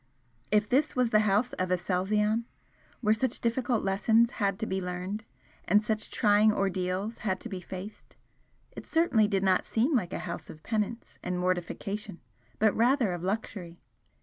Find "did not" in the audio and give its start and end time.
9.27-9.63